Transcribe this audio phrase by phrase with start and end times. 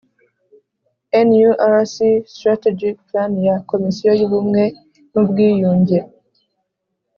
[1.27, 1.95] Nurc
[2.33, 4.63] strategic plan ya komisiyo y ubumwe
[5.11, 5.99] n ubwiyunge